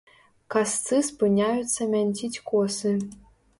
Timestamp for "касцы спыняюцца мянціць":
0.55-2.41